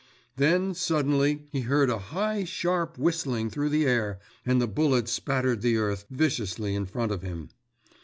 [0.35, 5.61] Then, suddenly, he heard a high, sharp whistling through the air, and the bullet spattered
[5.61, 7.49] the earth viciously in front of him.